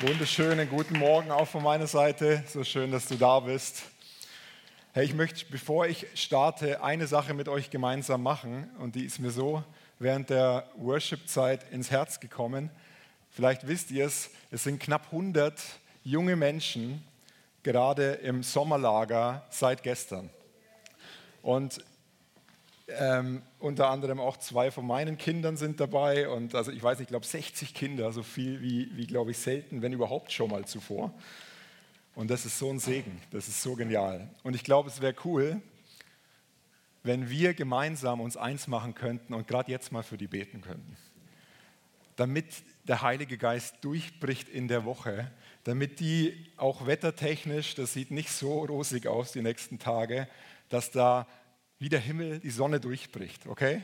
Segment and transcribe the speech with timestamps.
[0.00, 2.44] Wunderschönen guten Morgen auch von meiner Seite.
[2.46, 3.82] So schön, dass du da bist.
[4.92, 8.70] Hey, ich möchte, bevor ich starte, eine Sache mit euch gemeinsam machen.
[8.78, 9.64] Und die ist mir so
[9.98, 12.70] während der Worship-Zeit ins Herz gekommen.
[13.30, 15.60] Vielleicht wisst ihr es, es sind knapp 100
[16.04, 17.02] junge Menschen
[17.64, 20.30] gerade im Sommerlager seit gestern.
[21.42, 21.84] Und
[22.88, 27.06] ähm, unter anderem auch zwei von meinen Kindern sind dabei und also ich weiß nicht,
[27.06, 30.64] ich glaube 60 Kinder, so viel wie, wie glaube ich selten, wenn überhaupt schon mal
[30.64, 31.12] zuvor.
[32.14, 34.28] Und das ist so ein Segen, das ist so genial.
[34.42, 35.60] Und ich glaube, es wäre cool,
[37.02, 40.96] wenn wir gemeinsam uns eins machen könnten und gerade jetzt mal für die beten könnten.
[42.16, 42.46] Damit
[42.84, 45.30] der Heilige Geist durchbricht in der Woche,
[45.64, 50.26] damit die auch wettertechnisch, das sieht nicht so rosig aus die nächsten Tage,
[50.70, 51.26] dass da
[51.78, 53.82] wie der Himmel die Sonne durchbricht, okay?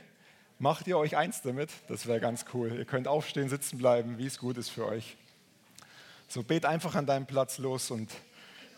[0.58, 1.70] Macht ihr euch eins damit?
[1.88, 2.72] Das wäre ganz cool.
[2.76, 5.16] Ihr könnt aufstehen, sitzen bleiben, wie es gut ist für euch.
[6.28, 8.10] So bet einfach an deinem Platz los und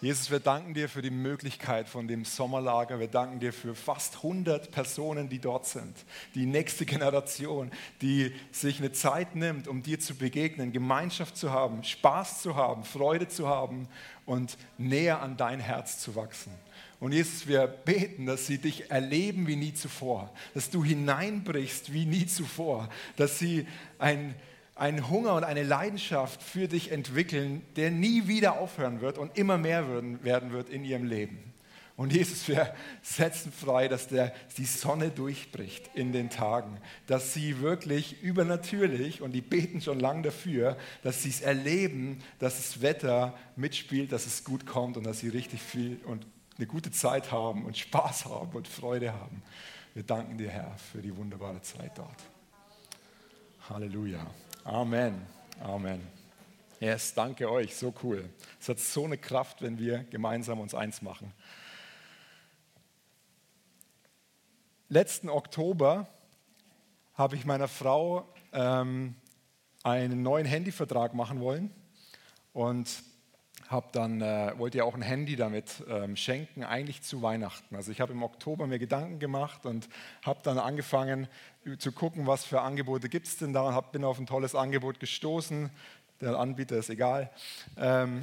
[0.03, 3.01] Jesus, wir danken dir für die Möglichkeit von dem Sommerlager.
[3.01, 5.97] Wir danken dir für fast 100 Personen, die dort sind.
[6.35, 7.71] Die nächste Generation,
[8.03, 12.85] die sich eine Zeit nimmt, um dir zu begegnen, Gemeinschaft zu haben, Spaß zu haben,
[12.85, 13.89] Freude zu haben
[14.27, 16.53] und näher an dein Herz zu wachsen.
[16.99, 22.07] Und Jesus, wir beten, dass sie dich erleben wie nie zuvor, dass du hineinbrichst wie
[22.07, 23.67] nie zuvor, dass sie
[23.99, 24.35] ein,
[24.75, 29.59] einen Hunger und eine Leidenschaft für dich entwickeln, der nie wieder aufhören wird und immer
[29.59, 29.87] mehr
[30.23, 31.53] werden wird in ihrem Leben.
[31.97, 37.61] Und Jesus, wir setzen frei, dass der, die Sonne durchbricht in den Tagen, dass sie
[37.61, 43.35] wirklich übernatürlich, und die beten schon lange dafür, dass sie es erleben, dass das Wetter
[43.57, 46.27] mitspielt, dass es gut kommt und dass sie richtig viel und
[46.59, 49.43] eine gute Zeit haben und Spaß haben und Freude haben.
[49.95, 52.23] Wir danken dir, Herr, für die wunderbare Zeit dort.
[53.69, 54.27] Halleluja.
[54.65, 55.27] Amen.
[55.61, 56.07] Amen.
[56.81, 58.29] Yes, danke euch, so cool.
[58.61, 61.33] Es hat so eine Kraft, wenn wir gemeinsam uns eins machen.
[64.89, 66.07] Letzten Oktober
[67.15, 69.15] habe ich meiner Frau ähm,
[69.83, 71.71] einen neuen Handyvertrag machen wollen
[72.53, 73.03] und
[73.69, 77.75] hab dann, äh, wollte ja auch ein Handy damit ähm, schenken, eigentlich zu Weihnachten.
[77.75, 79.89] Also ich habe im Oktober mir Gedanken gemacht und
[80.25, 81.29] habe dann angefangen
[81.79, 84.55] zu gucken, was für Angebote gibt es denn da und hab, bin auf ein tolles
[84.55, 85.71] Angebot gestoßen.
[86.21, 87.31] Der Anbieter ist egal.
[87.77, 88.21] Ähm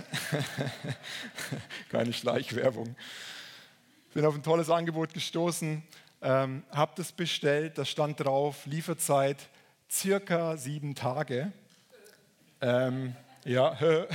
[1.90, 2.96] Keine Schleichwerbung.
[4.14, 5.84] Bin auf ein tolles Angebot gestoßen,
[6.22, 9.38] ähm, habe das bestellt, da stand drauf, Lieferzeit
[9.90, 11.52] circa sieben Tage.
[12.62, 13.16] Ähm,
[13.46, 13.78] ja,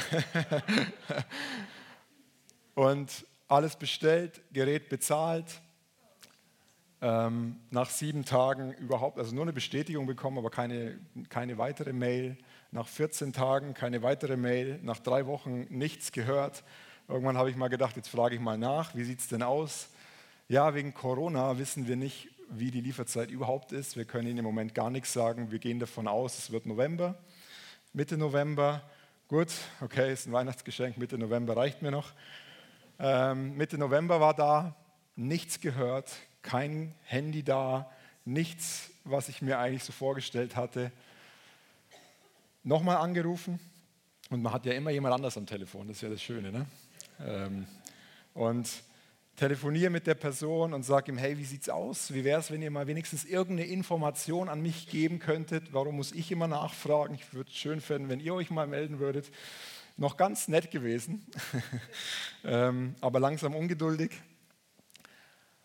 [2.75, 5.61] und alles bestellt, Gerät bezahlt.
[7.00, 12.37] Ähm, nach sieben Tagen überhaupt, also nur eine Bestätigung bekommen, aber keine, keine weitere Mail.
[12.72, 14.81] Nach 14 Tagen keine weitere Mail.
[14.83, 16.65] Nach drei Wochen nichts gehört.
[17.06, 19.89] Irgendwann habe ich mal gedacht, jetzt frage ich mal nach, wie sieht es denn aus?
[20.49, 23.97] Ja, wegen Corona wissen wir nicht, wie die Lieferzeit überhaupt ist.
[23.97, 25.50] Wir können Ihnen im Moment gar nichts sagen.
[25.50, 27.16] Wir gehen davon aus, es wird November,
[27.93, 28.83] Mitte November.
[29.28, 29.53] Gut,
[29.83, 32.12] okay, ist ein Weihnachtsgeschenk, Mitte November reicht mir noch.
[32.99, 34.75] Ähm, Mitte November war da,
[35.16, 37.91] nichts gehört, kein Handy da,
[38.25, 40.91] nichts, was ich mir eigentlich so vorgestellt hatte.
[42.65, 43.61] Nochmal angerufen
[44.31, 46.50] und man hat ja immer jemand anders am Telefon, das ist ja das Schöne.
[46.50, 46.66] Ne?
[47.21, 47.66] Ähm,
[48.33, 48.66] und
[49.38, 52.12] telefoniere mit der Person und sage ihm, hey, wie sieht's aus?
[52.12, 55.72] Wie wäre es, wenn ihr mal wenigstens irgendeine Information an mich geben könntet?
[55.72, 57.15] Warum muss ich immer nachfragen?
[57.15, 59.31] Ich würde es schön finden, wenn ihr euch mal melden würdet.
[59.97, 61.25] Noch ganz nett gewesen,
[62.44, 64.10] ähm, aber langsam ungeduldig.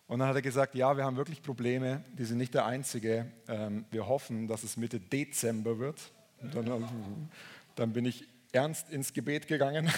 [0.07, 3.31] Und dann hat er gesagt, ja, wir haben wirklich Probleme, die sind nicht der einzige.
[3.47, 6.11] Ähm, wir hoffen, dass es Mitte Dezember wird.
[6.53, 7.29] Dann,
[7.75, 9.87] dann bin ich ernst ins Gebet gegangen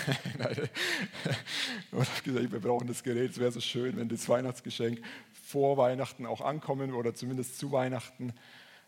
[1.92, 3.32] und habe gesagt, wir brauchen das Gerät.
[3.32, 5.02] Es wäre so schön, wenn das Weihnachtsgeschenk
[5.34, 8.34] vor Weihnachten auch ankommen oder zumindest zu Weihnachten.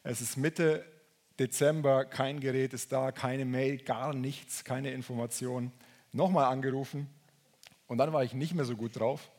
[0.03, 0.85] Es ist Mitte
[1.38, 5.71] Dezember, kein Gerät ist da, keine Mail, gar nichts, keine Information.
[6.13, 7.07] Nochmal angerufen
[7.88, 9.30] und dann war ich nicht mehr so gut drauf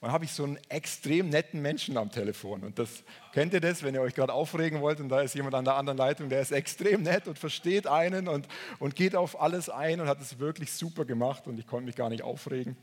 [0.00, 2.62] dann habe ich so einen extrem netten Menschen am Telefon.
[2.62, 3.02] Und das
[3.32, 5.74] kennt ihr das, wenn ihr euch gerade aufregen wollt und da ist jemand an der
[5.74, 8.46] anderen Leitung, der ist extrem nett und versteht einen und,
[8.78, 11.96] und geht auf alles ein und hat es wirklich super gemacht und ich konnte mich
[11.96, 12.76] gar nicht aufregen.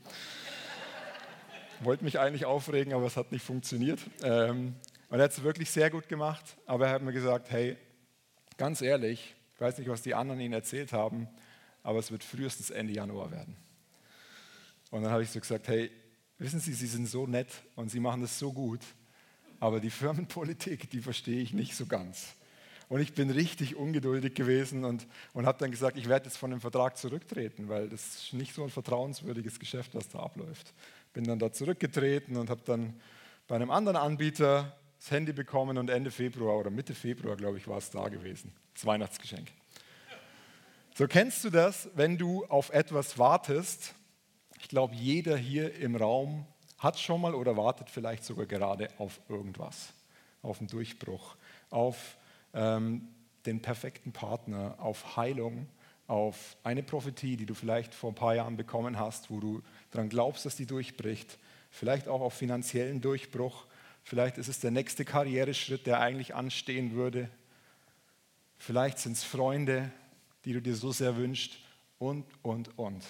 [1.80, 4.00] Wollte mich eigentlich aufregen, aber es hat nicht funktioniert.
[4.22, 4.74] Ähm,
[5.08, 7.76] und er hat es wirklich sehr gut gemacht, aber er hat mir gesagt, hey,
[8.56, 11.28] ganz ehrlich, ich weiß nicht, was die anderen Ihnen erzählt haben,
[11.84, 13.56] aber es wird frühestens Ende Januar werden.
[14.90, 15.90] Und dann habe ich so gesagt, hey,
[16.38, 18.80] Wissen Sie, Sie sind so nett und Sie machen das so gut,
[19.60, 22.34] aber die Firmenpolitik, die verstehe ich nicht so ganz.
[22.88, 26.50] Und ich bin richtig ungeduldig gewesen und, und habe dann gesagt, ich werde jetzt von
[26.50, 30.74] dem Vertrag zurücktreten, weil das ist nicht so ein vertrauenswürdiges Geschäft, was da abläuft.
[31.12, 33.00] Bin dann da zurückgetreten und habe dann
[33.46, 37.68] bei einem anderen Anbieter das Handy bekommen und Ende Februar oder Mitte Februar, glaube ich,
[37.68, 38.52] war es da gewesen.
[38.74, 39.48] Das Weihnachtsgeschenk.
[40.94, 43.94] So kennst du das, wenn du auf etwas wartest?
[44.64, 46.46] Ich glaube, jeder hier im Raum
[46.78, 49.92] hat schon mal oder wartet vielleicht sogar gerade auf irgendwas,
[50.40, 51.36] auf einen Durchbruch,
[51.68, 52.16] auf
[52.54, 53.06] ähm,
[53.44, 55.68] den perfekten Partner, auf Heilung,
[56.06, 60.08] auf eine Prophetie, die du vielleicht vor ein paar Jahren bekommen hast, wo du daran
[60.08, 61.38] glaubst, dass die durchbricht,
[61.70, 63.66] vielleicht auch auf finanziellen Durchbruch,
[64.02, 67.28] vielleicht ist es der nächste Karriereschritt, der eigentlich anstehen würde,
[68.56, 69.92] vielleicht sind es Freunde,
[70.46, 71.52] die du dir so sehr wünschst
[71.98, 73.04] und, und, und.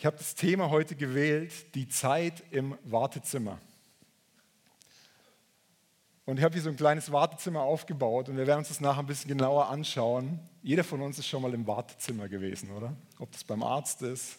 [0.00, 3.58] Ich habe das Thema heute gewählt, die Zeit im Wartezimmer.
[6.24, 9.00] Und ich habe hier so ein kleines Wartezimmer aufgebaut und wir werden uns das nachher
[9.00, 10.40] ein bisschen genauer anschauen.
[10.62, 12.96] Jeder von uns ist schon mal im Wartezimmer gewesen, oder?
[13.18, 14.38] Ob das beim Arzt ist.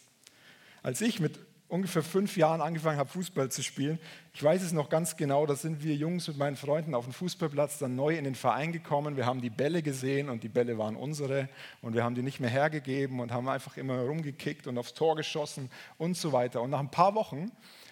[0.81, 1.38] Als ich mit
[1.71, 3.97] ungefähr fünf Jahren angefangen habe, Fußball zu spielen.
[4.33, 7.13] Ich weiß es noch ganz genau, da sind wir Jungs mit meinen Freunden auf dem
[7.13, 9.15] Fußballplatz dann neu in den Verein gekommen.
[9.15, 11.47] Wir haben die Bälle gesehen und die Bälle waren unsere
[11.81, 15.15] und wir haben die nicht mehr hergegeben und haben einfach immer rumgekickt und aufs Tor
[15.15, 16.62] geschossen und so weiter.
[16.62, 17.51] Und nach ein paar Wochen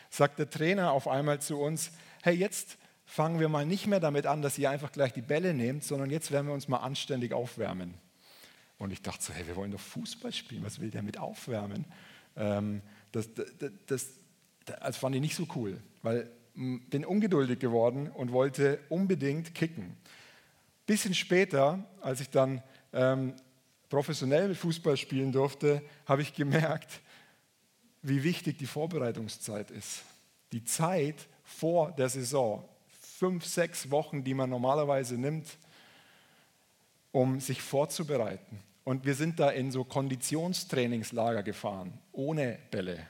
[0.09, 1.91] sagt der Trainer auf einmal zu uns,
[2.21, 5.53] hey, jetzt fangen wir mal nicht mehr damit an, dass ihr einfach gleich die Bälle
[5.53, 7.93] nehmt, sondern jetzt werden wir uns mal anständig aufwärmen.
[8.77, 11.85] Und ich dachte so, hey, wir wollen doch Fußball spielen, was will der mit aufwärmen?
[12.35, 12.81] Ähm,
[13.11, 14.07] das, das, das,
[14.65, 19.95] das fand ich nicht so cool, weil bin ungeduldig geworden und wollte unbedingt kicken.
[20.85, 22.61] Bisschen später, als ich dann
[22.91, 23.33] ähm,
[23.89, 26.99] professionell Fußball spielen durfte, habe ich gemerkt,
[28.01, 30.03] wie wichtig die Vorbereitungszeit ist.
[30.51, 32.67] Die Zeit vor der Saison,
[33.17, 35.47] fünf, sechs Wochen, die man normalerweise nimmt,
[37.11, 38.59] um sich vorzubereiten.
[38.89, 43.05] Und wir sind da in so Konditionstrainingslager gefahren, ohne Bälle.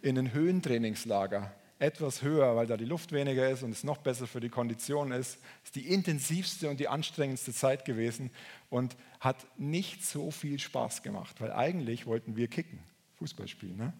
[0.00, 4.28] In ein Höhentrainingslager, etwas höher, weil da die Luft weniger ist und es noch besser
[4.28, 5.38] für die Kondition ist.
[5.64, 8.30] Ist die intensivste und die anstrengendste Zeit gewesen
[8.70, 12.78] und hat nicht so viel Spaß gemacht, weil eigentlich wollten wir kicken,
[13.16, 13.78] Fußball spielen.
[13.78, 13.92] Ne?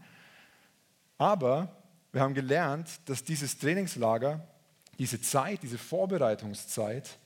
[1.19, 4.47] Aber wir haben gelernt, dass dieses Trainingslager,
[5.01, 7.19] diese Zeit, diese Vorbereitungszeit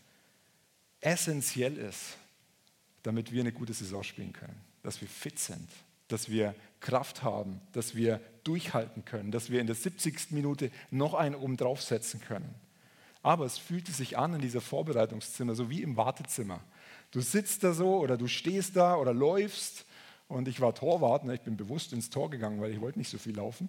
[1.03, 2.17] essentiell ist
[3.03, 5.69] damit wir eine gute Saison spielen können, dass wir fit sind,
[6.09, 10.31] dass wir Kraft haben, dass wir durchhalten können, dass wir in der 70.
[10.31, 12.55] Minute noch einen oben draufsetzen können.
[13.23, 16.61] Aber es fühlte sich an in dieser Vorbereitungszimmer, so wie im Wartezimmer.
[17.11, 19.85] Du sitzt da so oder du stehst da oder läufst
[20.29, 21.35] und ich war Torwart, ne?
[21.35, 23.69] ich bin bewusst ins Tor gegangen, weil ich wollte nicht so viel laufen.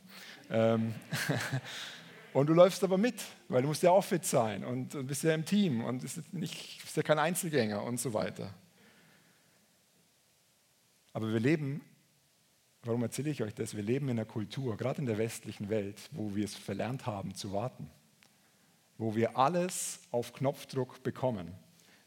[0.49, 0.93] Ähm
[2.33, 3.15] und du läufst aber mit,
[3.49, 6.81] weil du musst ja auch fit sein und, bist ja im Team und bist, nicht,
[6.81, 8.53] bist ja kein Einzelgänger und so weiter.
[11.13, 11.81] Aber wir leben,
[12.83, 13.75] warum erzähle ich euch das?
[13.75, 17.35] Wir leben in einer Kultur, gerade in der westlichen Welt, wo wir es verlernt haben
[17.35, 17.89] zu warten,
[18.97, 21.51] wo wir alles auf Knopfdruck bekommen,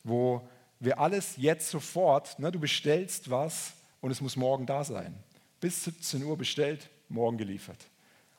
[0.02, 0.46] wo
[0.80, 5.14] wir alles jetzt sofort, ne, du bestellst was und es muss morgen da sein.
[5.60, 7.88] Bis 17 Uhr bestellt, morgen geliefert.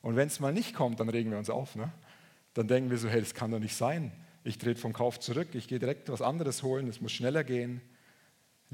[0.02, 1.76] Und wenn es mal nicht kommt, dann regen wir uns auf.
[1.76, 1.92] Ne?
[2.54, 4.12] Dann denken wir so, hey, das kann doch nicht sein.
[4.44, 7.82] Ich trete vom Kauf zurück, ich gehe direkt was anderes holen, es muss schneller gehen.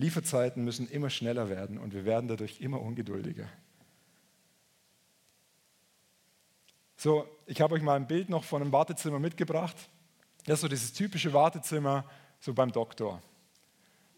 [0.02, 3.48] Lieferzeiten müssen immer schneller werden und wir werden dadurch immer ungeduldiger.
[6.98, 9.76] So, ich habe euch mal ein Bild noch von einem Wartezimmer mitgebracht.
[10.46, 12.06] Das ist so dieses typische Wartezimmer
[12.40, 13.22] so beim Doktor.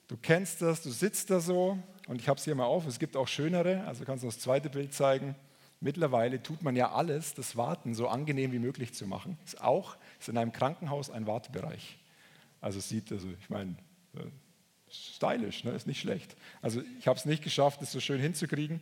[0.07, 2.85] Du kennst das, du sitzt da so und ich habe es hier mal auf.
[2.85, 5.35] Es gibt auch schönere, also kannst du das zweite Bild zeigen.
[5.79, 9.37] Mittlerweile tut man ja alles, das Warten so angenehm wie möglich zu machen.
[9.45, 11.97] Ist auch ist in einem Krankenhaus ein Wartebereich.
[12.61, 13.75] Also sieht, also ich meine,
[14.93, 15.71] stylisch, ne?
[15.71, 16.35] ist nicht schlecht.
[16.61, 18.81] Also ich habe es nicht geschafft, es so schön hinzukriegen.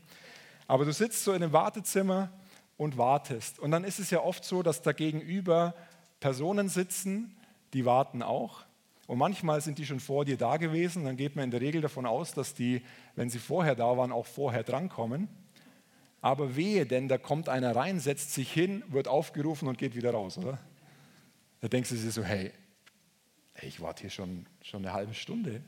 [0.67, 2.31] Aber du sitzt so in einem Wartezimmer
[2.77, 3.59] und wartest.
[3.59, 5.75] Und dann ist es ja oft so, dass da gegenüber
[6.19, 7.35] Personen sitzen,
[7.73, 8.63] die warten auch.
[9.07, 11.03] Und manchmal sind die schon vor dir da gewesen.
[11.05, 12.81] Dann geht man in der Regel davon aus, dass die,
[13.15, 15.27] wenn sie vorher da waren, auch vorher drankommen.
[16.21, 20.11] Aber wehe, denn da kommt einer rein, setzt sich hin, wird aufgerufen und geht wieder
[20.11, 20.59] raus, oder?
[21.61, 22.51] Da denkst du dir so, hey,
[23.61, 25.61] ich warte hier schon, schon eine halbe Stunde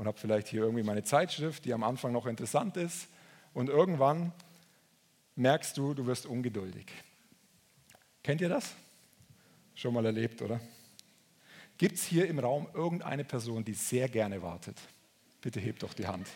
[0.00, 3.06] und habe vielleicht hier irgendwie meine Zeitschrift, die am Anfang noch interessant ist.
[3.52, 4.32] Und irgendwann
[5.36, 6.86] merkst du, du wirst ungeduldig.
[8.22, 8.72] Kennt ihr das?
[9.74, 10.58] Schon mal erlebt, oder?
[11.76, 14.78] Gibt es hier im Raum irgendeine Person, die sehr gerne wartet?
[15.42, 16.28] Bitte hebt doch die Hand.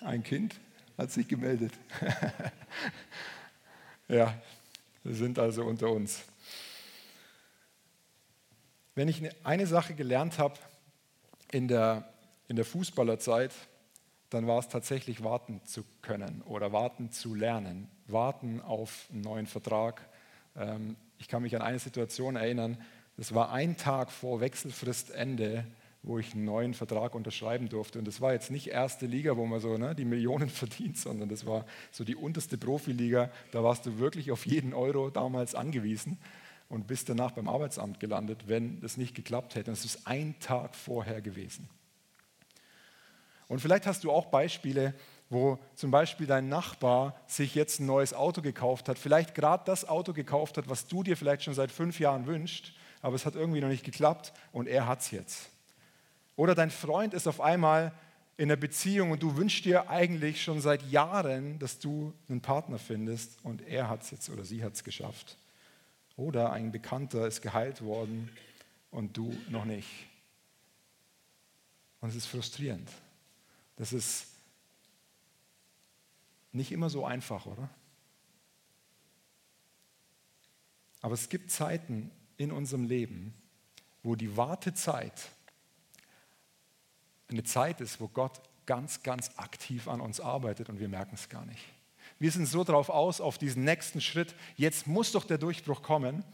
[0.00, 0.56] Ein Kind
[0.98, 1.74] hat sich gemeldet.
[4.08, 4.34] ja,
[5.04, 6.24] wir sind also unter uns.
[8.96, 10.54] Wenn ich eine Sache gelernt habe
[11.52, 12.08] in der,
[12.48, 13.52] in der Fußballerzeit,
[14.30, 19.46] dann war es tatsächlich warten zu können oder warten zu lernen, warten auf einen neuen
[19.46, 20.00] Vertrag.
[20.56, 22.78] Ähm, ich kann mich an eine Situation erinnern,
[23.18, 25.66] das war ein Tag vor Wechselfristende,
[26.02, 27.98] wo ich einen neuen Vertrag unterschreiben durfte.
[27.98, 31.28] Und das war jetzt nicht erste Liga, wo man so ne, die Millionen verdient, sondern
[31.28, 33.30] das war so die unterste Profiliga.
[33.52, 36.18] Da warst du wirklich auf jeden Euro damals angewiesen
[36.68, 39.70] und bist danach beim Arbeitsamt gelandet, wenn das nicht geklappt hätte.
[39.70, 41.68] Es ist ein Tag vorher gewesen.
[43.48, 44.94] Und vielleicht hast du auch Beispiele,
[45.28, 49.88] wo zum Beispiel dein Nachbar sich jetzt ein neues Auto gekauft hat, vielleicht gerade das
[49.88, 53.34] Auto gekauft hat, was du dir vielleicht schon seit fünf Jahren wünschst, aber es hat
[53.34, 55.48] irgendwie noch nicht geklappt und er hat es jetzt.
[56.36, 57.92] Oder dein Freund ist auf einmal
[58.36, 62.78] in einer Beziehung und du wünschst dir eigentlich schon seit Jahren, dass du einen Partner
[62.78, 65.38] findest und er hat es jetzt oder sie hat es geschafft.
[66.16, 68.30] Oder ein Bekannter ist geheilt worden
[68.90, 69.88] und du noch nicht.
[72.00, 72.90] Und es ist frustrierend.
[73.76, 74.28] Das ist
[76.52, 77.68] nicht immer so einfach, oder?
[81.02, 83.34] Aber es gibt Zeiten in unserem Leben,
[84.02, 85.30] wo die Wartezeit
[87.28, 91.28] eine Zeit ist, wo Gott ganz, ganz aktiv an uns arbeitet und wir merken es
[91.28, 91.64] gar nicht.
[92.18, 96.24] Wir sind so drauf aus, auf diesen nächsten Schritt, jetzt muss doch der Durchbruch kommen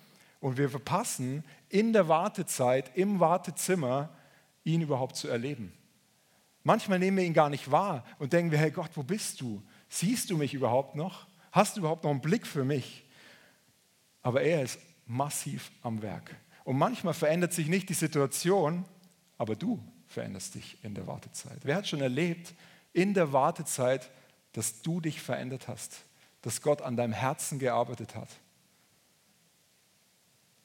[0.40, 4.10] und wir verpassen in der Wartezeit, im Wartezimmer,
[4.64, 5.72] ihn überhaupt zu erleben.
[6.62, 9.62] Manchmal nehmen wir ihn gar nicht wahr und denken wir, hey Gott, wo bist du?
[9.88, 11.26] Siehst du mich überhaupt noch?
[11.50, 13.04] Hast du überhaupt noch einen Blick für mich?
[14.22, 16.36] Aber er ist massiv am Werk.
[16.64, 18.84] Und manchmal verändert sich nicht die Situation,
[19.36, 21.58] aber du veränderst dich in der Wartezeit.
[21.62, 22.54] Wer hat schon erlebt
[22.92, 24.10] in der Wartezeit,
[24.52, 26.04] dass du dich verändert hast,
[26.42, 28.28] dass Gott an deinem Herzen gearbeitet hat?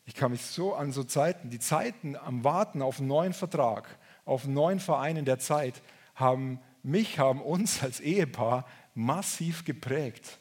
[0.06, 3.98] Ich kann mich so an so Zeiten, die Zeiten am Warten auf einen neuen Vertrag,
[4.24, 5.82] auf einen neuen Verein in der Zeit,
[6.15, 10.39] haben mich, haben uns als Ehepaar massiv geprägt.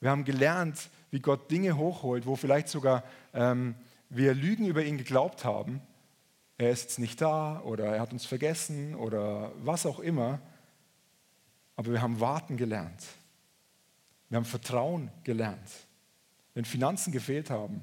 [0.00, 3.02] Wir haben gelernt, wie Gott Dinge hochholt, wo vielleicht sogar
[3.32, 3.74] ähm,
[4.10, 5.80] wir Lügen über ihn geglaubt haben.
[6.56, 10.40] Er ist jetzt nicht da oder er hat uns vergessen oder was auch immer.
[11.76, 13.02] Aber wir haben warten gelernt.
[14.28, 15.70] Wir haben Vertrauen gelernt.
[16.54, 17.82] Wenn Finanzen gefehlt haben,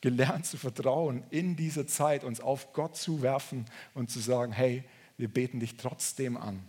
[0.00, 3.64] gelernt zu vertrauen in dieser Zeit, uns auf Gott zu werfen
[3.94, 4.84] und zu sagen, hey,
[5.16, 6.62] wir beten dich trotzdem an.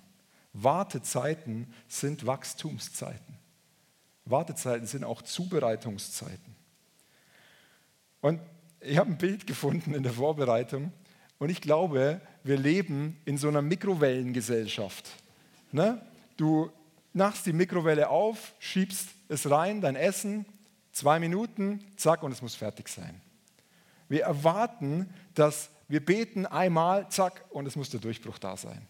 [0.53, 3.37] Wartezeiten sind Wachstumszeiten.
[4.25, 6.55] Wartezeiten sind auch Zubereitungszeiten.
[8.21, 8.41] Und
[8.79, 10.91] ich habe ein Bild gefunden in der Vorbereitung
[11.37, 15.09] und ich glaube, wir leben in so einer Mikrowellengesellschaft.
[15.71, 16.01] Ne?
[16.39, 16.71] Du
[17.11, 20.45] machst die Mikrowelle auf, schiebst es rein, dein Essen,
[20.93, 23.19] zwei Minuten, zack, und es muss fertig sein.
[24.07, 28.81] Wir erwarten, dass wir beten einmal, zack, und es muss der Durchbruch da sein.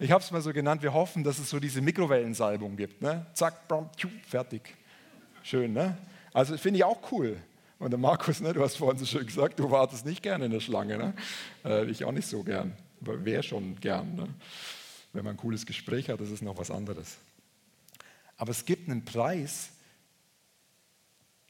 [0.00, 3.00] Ich habe es mal so genannt, wir hoffen, dass es so diese Mikrowellensalbung gibt.
[3.00, 3.24] Ne?
[3.34, 4.74] Zack, bam, tschu, fertig.
[5.44, 5.96] Schön, ne?
[6.32, 7.36] Also finde ich auch cool.
[7.78, 10.50] Und der Markus, ne, du hast vorhin so schön gesagt, du wartest nicht gerne in
[10.50, 10.98] der Schlange.
[10.98, 11.14] Ne?
[11.64, 14.16] Äh, ich auch nicht so gern, aber wer schon gern.
[14.16, 14.28] Ne?
[15.16, 17.16] Wenn man ein cooles Gespräch hat, das ist noch was anderes.
[18.36, 19.70] Aber es gibt einen Preis,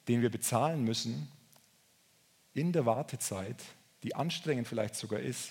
[0.06, 1.26] den wir bezahlen müssen
[2.54, 3.60] in der Wartezeit,
[4.04, 5.50] die anstrengend vielleicht sogar ist,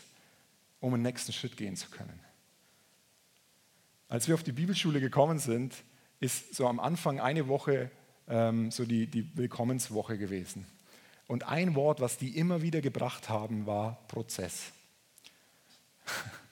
[0.80, 2.18] um einen nächsten Schritt gehen zu können.
[4.08, 5.76] Als wir auf die Bibelschule gekommen sind,
[6.22, 7.92] ist so am Anfang eine Woche
[8.30, 10.66] ähm, so die, die Willkommenswoche gewesen.
[11.28, 14.72] Und ein Wort, was die immer wieder gebracht haben, war Prozess.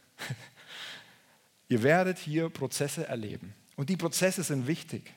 [1.69, 3.53] ihr werdet hier Prozesse erleben.
[3.75, 5.13] Und die Prozesse sind wichtig.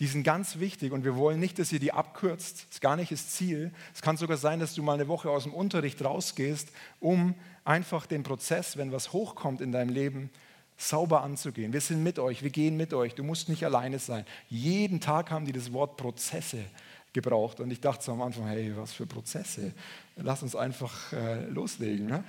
[0.00, 2.64] Die sind ganz wichtig und wir wollen nicht, dass ihr die abkürzt.
[2.64, 3.72] Das ist gar nicht das Ziel.
[3.94, 7.34] Es kann sogar sein, dass du mal eine Woche aus dem Unterricht rausgehst, um
[7.64, 10.30] einfach den Prozess, wenn was hochkommt in deinem Leben,
[10.76, 11.72] sauber anzugehen.
[11.72, 13.14] Wir sind mit euch, wir gehen mit euch.
[13.14, 14.26] Du musst nicht alleine sein.
[14.50, 16.64] Jeden Tag haben die das Wort Prozesse
[17.12, 19.72] gebraucht und ich dachte so am Anfang, hey, was für Prozesse?
[20.16, 22.06] Lass uns einfach äh, loslegen.
[22.06, 22.24] Ne?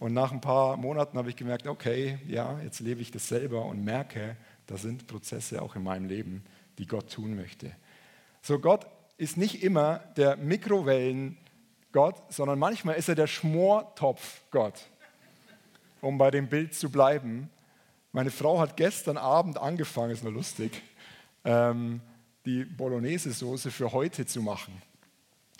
[0.00, 3.66] Und nach ein paar Monaten habe ich gemerkt, okay, ja, jetzt lebe ich das selber
[3.66, 6.44] und merke, da sind Prozesse auch in meinem Leben,
[6.78, 7.70] die Gott tun möchte.
[8.42, 14.90] So, Gott ist nicht immer der Mikrowellen-Gott, sondern manchmal ist er der Schmortopf-Gott
[16.00, 17.50] um bei dem Bild zu bleiben.
[18.12, 20.82] Meine Frau hat gestern Abend angefangen, ist nur lustig,
[21.44, 22.00] ähm,
[22.44, 24.80] die Bolognese-Soße für heute zu machen.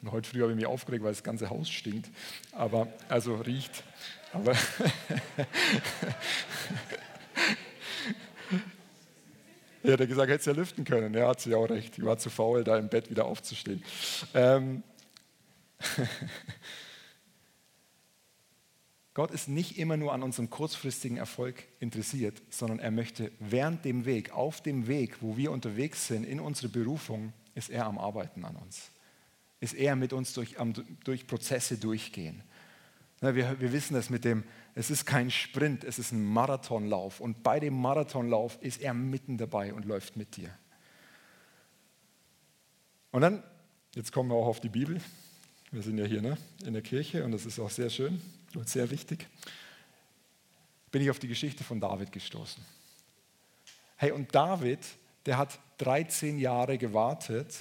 [0.02, 2.10] Und heute früh habe ich mich aufgeregt, weil das ganze Haus stinkt,
[2.52, 3.84] aber also riecht.
[4.32, 4.56] Aber
[9.82, 11.14] Er hat gesagt, hätte es ja lüften können.
[11.14, 11.96] Er hat sie auch recht.
[11.96, 13.82] Ich war zu faul, da im Bett wieder aufzustehen.
[14.34, 14.82] Ähm
[19.14, 24.04] Gott ist nicht immer nur an unserem kurzfristigen Erfolg interessiert, sondern er möchte während dem
[24.04, 28.44] Weg, auf dem Weg, wo wir unterwegs sind, in unsere Berufung, ist er am Arbeiten
[28.44, 28.90] an uns.
[29.60, 30.56] Ist er mit uns durch,
[31.04, 32.42] durch Prozesse durchgehen.
[33.20, 37.20] Wir, wir wissen das mit dem, es ist kein Sprint, es ist ein Marathonlauf.
[37.20, 40.50] Und bei dem Marathonlauf ist er mitten dabei und läuft mit dir.
[43.10, 43.42] Und dann,
[43.94, 45.00] jetzt kommen wir auch auf die Bibel.
[45.70, 48.20] Wir sind ja hier ne, in der Kirche und das ist auch sehr schön
[48.54, 49.26] und sehr wichtig.
[50.90, 52.64] Bin ich auf die Geschichte von David gestoßen.
[53.96, 54.80] Hey, und David,
[55.26, 57.54] der hat 13 Jahre gewartet,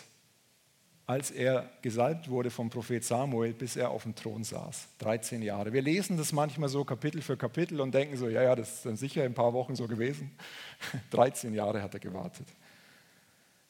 [1.10, 4.89] als er gesalbt wurde vom Prophet Samuel, bis er auf dem Thron saß.
[5.00, 5.74] 13 Jahre.
[5.74, 8.86] Wir lesen das manchmal so Kapitel für Kapitel und denken so, ja, ja, das ist
[8.86, 10.30] dann sicher in ein paar Wochen so gewesen.
[11.10, 12.48] 13 Jahre hat er gewartet.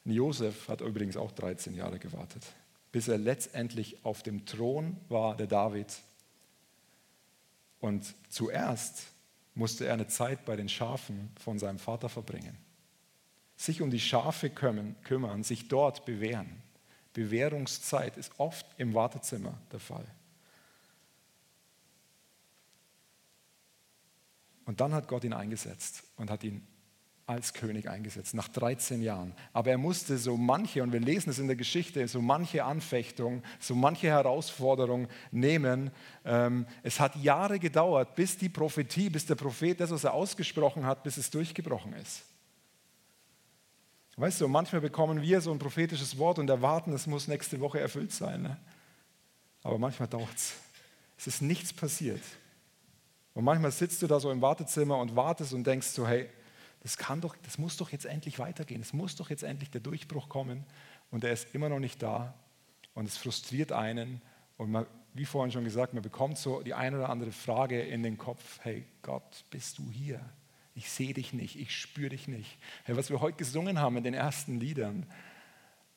[0.04, 2.42] Josef hat übrigens auch 13 Jahre gewartet,
[2.92, 5.96] bis er letztendlich auf dem Thron war, der David.
[7.80, 9.06] Und zuerst
[9.54, 12.58] musste er eine Zeit bei den Schafen von seinem Vater verbringen.
[13.56, 16.60] Sich um die Schafe kümmern, sich dort bewähren.
[17.12, 20.06] Bewährungszeit ist oft im Wartezimmer der Fall.
[24.64, 26.66] Und dann hat Gott ihn eingesetzt und hat ihn
[27.30, 29.34] als König eingesetzt, nach 13 Jahren.
[29.52, 33.44] Aber er musste so manche, und wir lesen es in der Geschichte, so manche Anfechtung,
[33.60, 35.92] so manche Herausforderung nehmen.
[36.24, 40.84] Ähm, es hat Jahre gedauert, bis die Prophetie, bis der Prophet das, was er ausgesprochen
[40.84, 42.24] hat, bis es durchgebrochen ist.
[44.20, 47.80] Weißt du, manchmal bekommen wir so ein prophetisches Wort und erwarten, es muss nächste Woche
[47.80, 48.42] erfüllt sein.
[48.42, 48.58] Ne?
[49.62, 50.52] Aber manchmal dauert es.
[51.16, 52.20] Es ist nichts passiert.
[53.32, 56.28] Und manchmal sitzt du da so im Wartezimmer und wartest und denkst so, hey,
[56.82, 58.82] das kann doch, das muss doch jetzt endlich weitergehen.
[58.82, 60.66] Es muss doch jetzt endlich der Durchbruch kommen.
[61.10, 62.34] Und er ist immer noch nicht da.
[62.92, 64.20] Und es frustriert einen.
[64.58, 68.02] Und man, wie vorhin schon gesagt, man bekommt so die eine oder andere Frage in
[68.02, 70.20] den Kopf, hey Gott, bist du hier?
[70.80, 72.56] Ich sehe dich nicht, ich spüre dich nicht.
[72.84, 75.04] Hey, was wir heute gesungen haben in den ersten Liedern,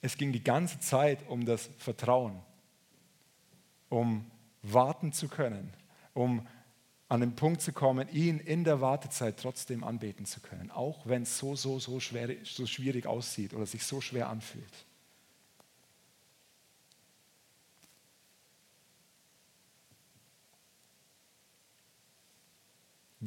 [0.01, 2.41] es ging die ganze Zeit um das Vertrauen,
[3.87, 4.29] um
[4.61, 5.71] warten zu können,
[6.13, 6.45] um
[7.07, 11.21] an den Punkt zu kommen, ihn in der Wartezeit trotzdem anbeten zu können, auch wenn
[11.21, 14.85] es so, so, so, schwer, so schwierig aussieht oder sich so schwer anfühlt.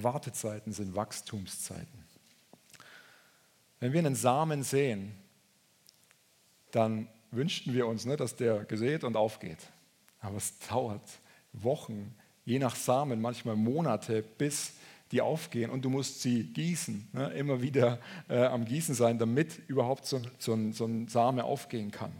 [0.03, 2.07] Wartezeiten sind Wachstumszeiten.
[3.81, 5.15] Wenn wir einen Samen sehen,
[6.71, 9.59] dann wünschten wir uns, ne, dass der gesät und aufgeht.
[10.21, 11.09] Aber es dauert
[11.53, 14.73] Wochen, je nach Samen, manchmal Monate, bis
[15.13, 19.61] die aufgehen und du musst sie gießen, ne, immer wieder äh, am Gießen sein, damit
[19.69, 22.13] überhaupt so, so, so ein Same aufgehen kann.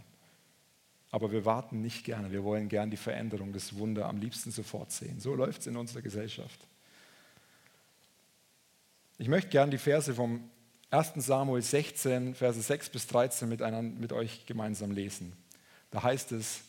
[1.11, 4.91] Aber wir warten nicht gerne, wir wollen gern die Veränderung, das Wunder am liebsten sofort
[4.91, 5.19] sehen.
[5.19, 6.59] So läuft es in unserer Gesellschaft.
[9.19, 10.47] Ich möchte gerne die Verse vom
[10.91, 11.13] 1.
[11.15, 13.61] Samuel 16, Verse 6 bis 13 mit,
[13.99, 15.33] mit euch gemeinsam lesen.
[15.89, 16.61] Da heißt es,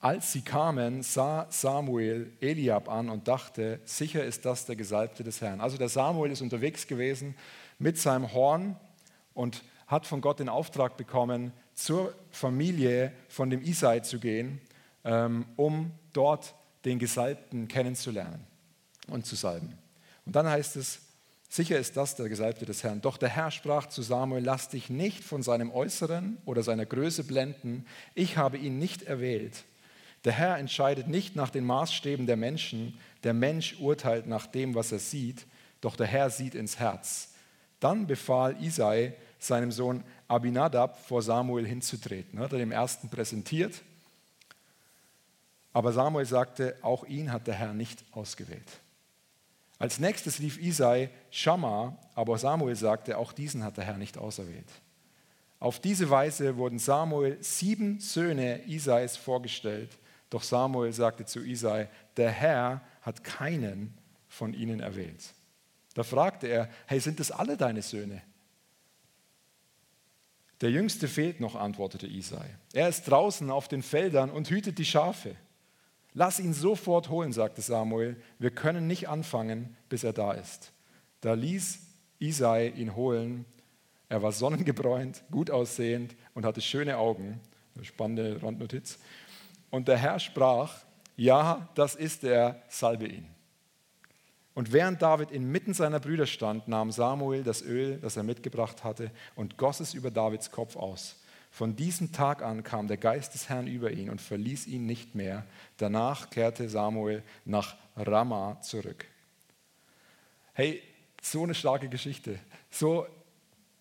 [0.00, 5.40] als sie kamen, sah Samuel Eliab an und dachte, sicher ist das der Gesalbte des
[5.40, 5.60] Herrn.
[5.60, 7.36] Also der Samuel ist unterwegs gewesen
[7.78, 8.74] mit seinem Horn
[9.32, 14.60] und hat von Gott den Auftrag bekommen, zur Familie von dem Isai zu gehen,
[15.04, 18.44] ähm, um dort den Gesalbten kennenzulernen
[19.06, 19.78] und zu salben.
[20.26, 21.00] Und dann heißt es,
[21.54, 23.02] Sicher ist das der Gesalbte des Herrn.
[23.02, 27.24] Doch der Herr sprach zu Samuel, lass dich nicht von seinem Äußeren oder seiner Größe
[27.24, 27.84] blenden.
[28.14, 29.64] Ich habe ihn nicht erwählt.
[30.24, 32.98] Der Herr entscheidet nicht nach den Maßstäben der Menschen.
[33.22, 35.44] Der Mensch urteilt nach dem, was er sieht.
[35.82, 37.34] Doch der Herr sieht ins Herz.
[37.80, 42.38] Dann befahl Isai seinem Sohn Abinadab vor Samuel hinzutreten.
[42.38, 43.82] Hat er dem ersten präsentiert.
[45.74, 48.81] Aber Samuel sagte, auch ihn hat der Herr nicht ausgewählt.
[49.82, 54.68] Als nächstes rief Isai Schamma, aber Samuel sagte, auch diesen hat der Herr nicht auserwählt.
[55.58, 59.90] Auf diese Weise wurden Samuel sieben Söhne Isais vorgestellt,
[60.30, 63.92] doch Samuel sagte zu Isai, der Herr hat keinen
[64.28, 65.34] von ihnen erwählt.
[65.94, 68.22] Da fragte er, hey, sind das alle deine Söhne?
[70.60, 72.50] Der Jüngste fehlt noch, antwortete Isai.
[72.72, 75.34] Er ist draußen auf den Feldern und hütet die Schafe.
[76.14, 78.16] Lass ihn sofort holen, sagte Samuel.
[78.38, 80.72] Wir können nicht anfangen, bis er da ist.
[81.20, 81.80] Da ließ
[82.18, 83.44] Isai ihn holen.
[84.08, 87.40] Er war sonnengebräunt, gut aussehend und hatte schöne Augen.
[87.82, 88.98] Spannende Randnotiz.
[89.70, 90.74] Und der Herr sprach:
[91.16, 93.26] Ja, das ist er, salbe ihn.
[94.54, 99.10] Und während David inmitten seiner Brüder stand, nahm Samuel das Öl, das er mitgebracht hatte,
[99.34, 101.21] und goss es über Davids Kopf aus.
[101.52, 105.14] Von diesem Tag an kam der Geist des Herrn über ihn und verließ ihn nicht
[105.14, 105.44] mehr.
[105.76, 109.04] Danach kehrte Samuel nach Rama zurück.
[110.54, 110.82] Hey,
[111.20, 112.38] so eine starke Geschichte.
[112.70, 113.06] So,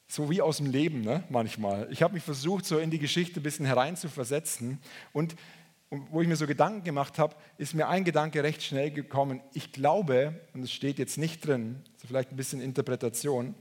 [0.05, 1.87] so wie aus dem Leben ne, manchmal.
[1.91, 4.81] Ich habe mich versucht, so in die Geschichte ein bisschen hereinzuversetzen.
[5.13, 5.37] Und,
[5.89, 9.39] und wo ich mir so Gedanken gemacht habe, ist mir ein Gedanke recht schnell gekommen.
[9.53, 13.55] Ich glaube, und es steht jetzt nicht drin, so vielleicht ein bisschen Interpretation,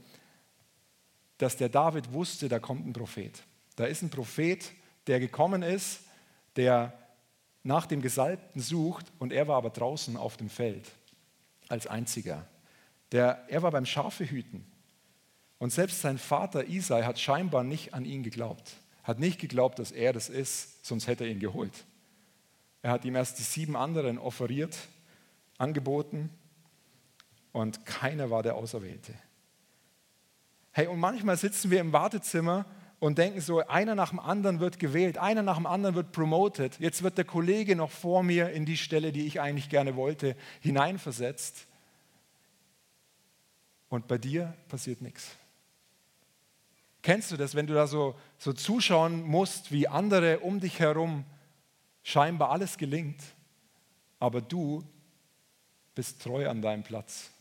[1.37, 3.41] dass der David wusste, da kommt ein Prophet.
[3.75, 4.71] Da ist ein Prophet,
[5.07, 6.01] der gekommen ist,
[6.55, 6.93] der
[7.63, 10.91] nach dem Gesalbten sucht und er war aber draußen auf dem Feld
[11.67, 12.45] als einziger.
[13.11, 14.65] Der, er war beim Schafehüten.
[15.57, 18.73] Und selbst sein Vater Isai hat scheinbar nicht an ihn geglaubt.
[19.03, 21.85] Hat nicht geglaubt, dass er das ist, sonst hätte er ihn geholt.
[22.81, 24.75] Er hat ihm erst die sieben anderen offeriert,
[25.57, 26.29] angeboten
[27.51, 29.13] und keiner war der Auserwählte.
[30.71, 32.65] Hey, und manchmal sitzen wir im Wartezimmer
[33.01, 36.79] und denken so, einer nach dem anderen wird gewählt, einer nach dem anderen wird promoted.
[36.79, 40.35] Jetzt wird der Kollege noch vor mir in die Stelle, die ich eigentlich gerne wollte,
[40.59, 41.65] hineinversetzt.
[43.89, 45.31] Und bei dir passiert nichts.
[47.01, 51.25] Kennst du das, wenn du da so, so zuschauen musst, wie andere um dich herum
[52.03, 53.19] scheinbar alles gelingt,
[54.19, 54.83] aber du
[55.95, 57.31] bist treu an deinem Platz?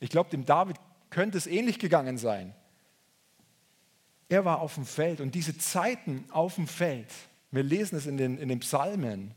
[0.00, 0.76] Ich glaube, dem David
[1.08, 2.52] könnte es ähnlich gegangen sein.
[4.28, 7.08] Er war auf dem Feld und diese Zeiten auf dem Feld,
[7.50, 9.32] wir lesen es in den, in den Psalmen,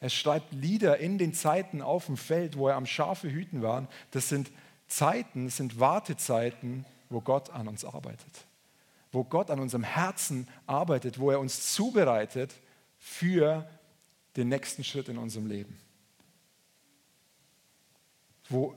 [0.00, 3.88] er schreibt Lieder in den Zeiten auf dem Feld, wo er am Schafe hüten war.
[4.12, 4.50] Das sind
[4.86, 8.46] Zeiten, das sind Wartezeiten, wo Gott an uns arbeitet.
[9.10, 12.54] Wo Gott an unserem Herzen arbeitet, wo er uns zubereitet
[12.98, 13.68] für
[14.36, 15.76] den nächsten Schritt in unserem Leben.
[18.48, 18.74] Wo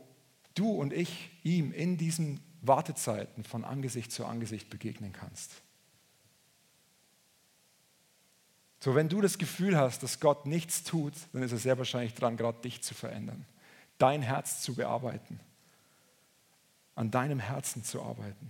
[0.56, 5.52] du und ich ihm in diesen Wartezeiten von Angesicht zu Angesicht begegnen kannst.
[8.80, 12.16] So, wenn du das Gefühl hast, dass Gott nichts tut, dann ist er sehr wahrscheinlich
[12.16, 13.46] dran, gerade dich zu verändern,
[14.00, 15.40] dein Herz zu bearbeiten,
[16.96, 18.50] an deinem Herzen zu arbeiten.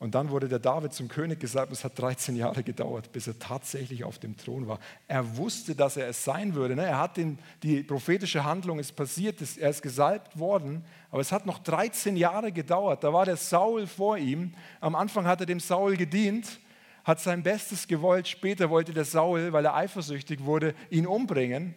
[0.00, 3.36] Und dann wurde der David zum König gesagt, es hat 13 Jahre gedauert, bis er
[3.36, 4.78] tatsächlich auf dem Thron war.
[5.08, 6.76] Er wusste, dass er es sein würde.
[6.76, 6.84] Ne?
[6.84, 11.46] Er hat den, die prophetische Handlung ist passiert, er ist gesalbt worden, aber es hat
[11.46, 13.02] noch 13 Jahre gedauert.
[13.02, 14.52] Da war der Saul vor ihm.
[14.80, 16.60] Am Anfang hat er dem Saul gedient,
[17.02, 18.28] hat sein Bestes gewollt.
[18.28, 21.74] Später wollte der Saul, weil er eifersüchtig wurde, ihn umbringen.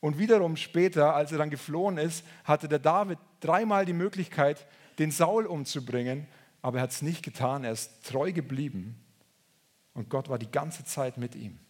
[0.00, 4.66] Und wiederum später, als er dann geflohen ist, hatte der David dreimal die Möglichkeit,
[4.98, 6.26] den Saul umzubringen
[6.66, 9.00] aber er hat es nicht getan, er ist treu geblieben
[9.94, 11.60] und Gott war die ganze Zeit mit ihm.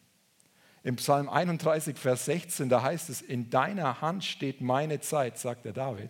[0.85, 5.67] Im Psalm 31, Vers 16, da heißt es, in deiner Hand steht meine Zeit, sagt
[5.67, 6.09] der David.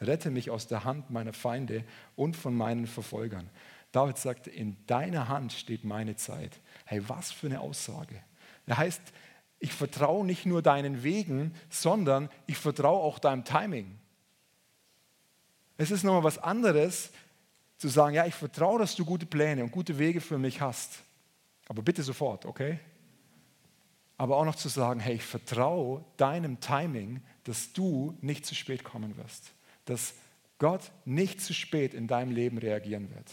[0.00, 1.84] Rette mich aus der Hand meiner Feinde
[2.16, 3.48] und von meinen Verfolgern.
[3.92, 6.58] David sagte, in deiner Hand steht meine Zeit.
[6.84, 8.20] Hey, was für eine Aussage.
[8.66, 9.02] Das heißt,
[9.60, 14.00] ich vertraue nicht nur deinen Wegen, sondern ich vertraue auch deinem Timing.
[15.78, 17.12] Es ist nochmal was anderes,
[17.78, 21.02] zu sagen, ja, ich vertraue, dass du gute Pläne und gute Wege für mich hast.
[21.68, 22.78] Aber bitte sofort, okay?
[24.16, 28.82] Aber auch noch zu sagen, hey, ich vertraue deinem Timing, dass du nicht zu spät
[28.82, 29.52] kommen wirst.
[29.84, 30.14] Dass
[30.58, 33.30] Gott nicht zu spät in deinem Leben reagieren wird.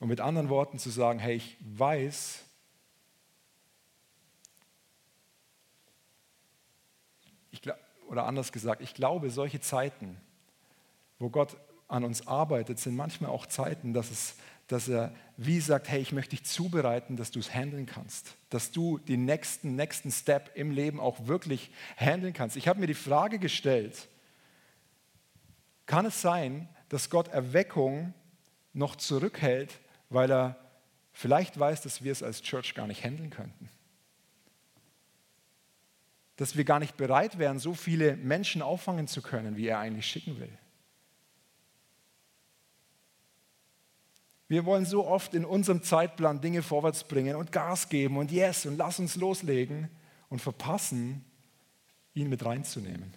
[0.00, 2.44] Und mit anderen Worten zu sagen, hey, ich weiß,
[7.54, 7.72] ich,
[8.08, 10.20] oder anders gesagt, ich glaube, solche Zeiten,
[11.18, 11.56] wo Gott
[11.88, 14.36] an uns arbeitet, sind manchmal auch Zeiten, dass, es,
[14.66, 18.72] dass er wie sagt, hey, ich möchte dich zubereiten, dass du es handeln kannst, dass
[18.72, 22.56] du den nächsten, nächsten Step im Leben auch wirklich handeln kannst.
[22.56, 24.08] Ich habe mir die Frage gestellt,
[25.86, 28.14] kann es sein, dass Gott Erweckung
[28.72, 30.56] noch zurückhält, weil er
[31.12, 33.68] vielleicht weiß, dass wir es als Church gar nicht handeln könnten?
[36.36, 40.06] Dass wir gar nicht bereit wären, so viele Menschen auffangen zu können, wie er eigentlich
[40.06, 40.58] schicken will.
[44.48, 48.66] Wir wollen so oft in unserem Zeitplan Dinge vorwärts bringen und Gas geben und yes
[48.66, 49.88] und lass uns loslegen
[50.28, 51.24] und verpassen,
[52.12, 53.14] ihn mit reinzunehmen.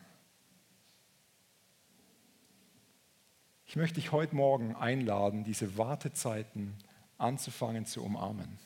[3.65, 6.75] Ich möchte dich heute Morgen einladen, diese Wartezeiten
[7.17, 8.57] anzufangen zu umarmen.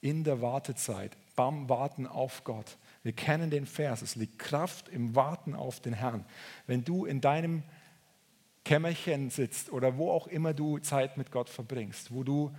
[0.00, 5.14] In der Wartezeit, beim Warten auf Gott, wir kennen den Vers, es liegt Kraft im
[5.14, 6.24] Warten auf den Herrn.
[6.66, 7.62] Wenn du in deinem
[8.64, 12.50] Kämmerchen sitzt oder wo auch immer du Zeit mit Gott verbringst, wo du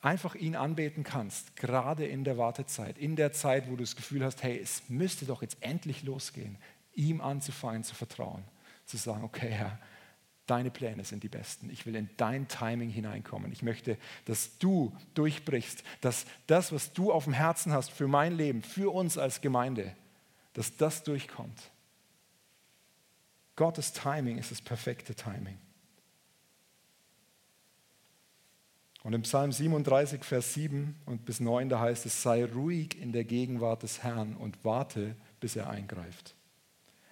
[0.00, 4.24] einfach ihn anbeten kannst, gerade in der Wartezeit, in der Zeit, wo du das Gefühl
[4.24, 6.56] hast, hey, es müsste doch jetzt endlich losgehen,
[6.94, 8.44] ihm anzufangen zu vertrauen,
[8.84, 9.80] zu sagen, okay Herr,
[10.46, 11.70] Deine Pläne sind die besten.
[11.70, 13.50] Ich will in dein Timing hineinkommen.
[13.50, 18.36] Ich möchte, dass du durchbrichst, dass das, was du auf dem Herzen hast für mein
[18.36, 19.96] Leben, für uns als Gemeinde,
[20.52, 21.60] dass das durchkommt.
[23.56, 25.58] Gottes Timing ist das perfekte Timing.
[29.02, 33.12] Und im Psalm 37, Vers 7 und bis 9, da heißt es, sei ruhig in
[33.12, 36.34] der Gegenwart des Herrn und warte, bis er eingreift.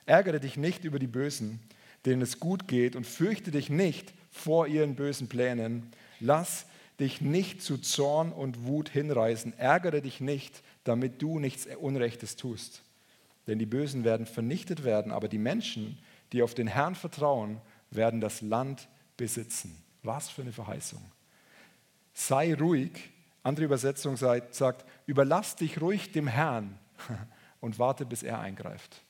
[0.05, 1.61] Ärgere dich nicht über die Bösen,
[2.07, 5.91] denen es gut geht, und fürchte dich nicht vor ihren bösen Plänen.
[6.21, 6.67] Lass
[7.01, 9.59] dich nicht zu Zorn und Wut hinreißen.
[9.59, 12.83] Ärgere dich nicht, damit du nichts Unrechtes tust.
[13.47, 15.99] Denn die Bösen werden vernichtet werden, aber die Menschen,
[16.33, 19.83] die auf den Herrn vertrauen, werden das Land besitzen.
[20.03, 21.03] Was für eine Verheißung.
[22.13, 23.11] Sei ruhig.
[23.43, 26.79] Andere Übersetzung sagt, überlass dich ruhig dem Herrn
[27.61, 29.04] und warte, bis er eingreift.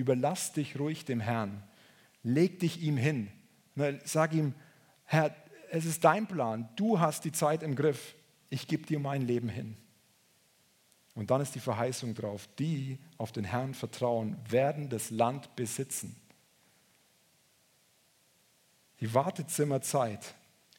[0.00, 1.62] Überlass dich ruhig dem Herrn.
[2.22, 3.30] Leg dich ihm hin.
[3.74, 4.54] Ne, sag ihm,
[5.04, 5.36] Herr,
[5.70, 6.70] es ist dein Plan.
[6.76, 8.14] Du hast die Zeit im Griff.
[8.48, 9.76] Ich gebe dir mein Leben hin.
[11.14, 16.16] Und dann ist die Verheißung drauf, die auf den Herrn vertrauen, werden das Land besitzen.
[19.00, 20.34] Die Wartezimmerzeit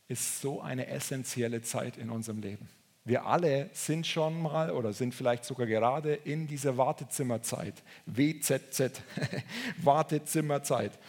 [0.07, 2.67] ist so eine essentielle Zeit in unserem Leben.
[3.03, 7.81] Wir alle sind schon mal oder sind vielleicht sogar gerade in dieser Wartezimmerzeit.
[8.05, 9.01] WZZ,
[9.77, 10.99] Wartezimmerzeit.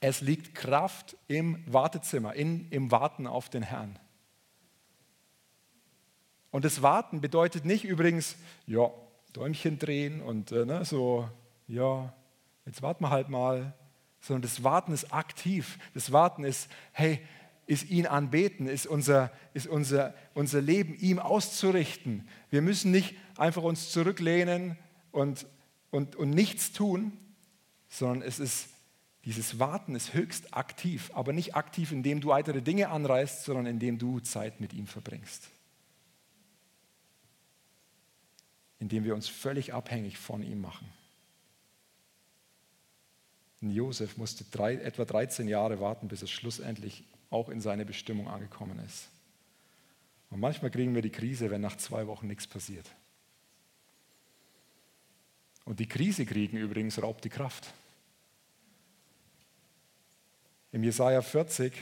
[0.00, 3.98] Es liegt Kraft im Wartezimmer, in, im Warten auf den Herrn.
[6.50, 8.36] Und das Warten bedeutet nicht übrigens,
[8.66, 8.90] ja,
[9.32, 11.28] Däumchen drehen und äh, ne, so,
[11.66, 12.14] ja,
[12.64, 13.74] jetzt warten wir halt mal,
[14.20, 15.78] sondern das Warten ist aktiv.
[15.92, 17.20] Das Warten ist, hey,
[17.66, 22.28] ist ihn anbeten, ist unser, ist unser, unser Leben ihm auszurichten.
[22.50, 24.76] Wir müssen nicht einfach uns zurücklehnen
[25.12, 25.46] und,
[25.90, 27.12] und, und nichts tun,
[27.88, 28.68] sondern es ist,
[29.24, 33.98] dieses Warten ist höchst aktiv, aber nicht aktiv, indem du weitere Dinge anreißt, sondern indem
[33.98, 35.48] du Zeit mit ihm verbringst.
[38.78, 40.86] Indem wir uns völlig abhängig von ihm machen.
[43.62, 48.28] Und Josef musste drei, etwa 13 Jahre warten, bis er schlussendlich auch in seine Bestimmung
[48.28, 49.08] angekommen ist.
[50.30, 52.90] Und manchmal kriegen wir die Krise, wenn nach zwei Wochen nichts passiert.
[55.64, 57.72] Und die Krise kriegen übrigens raubt die Kraft.
[60.72, 61.72] Im Jesaja 40,